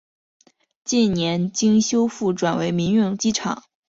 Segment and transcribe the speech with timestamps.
[0.83, 3.61] 近年经修复转为民用机场。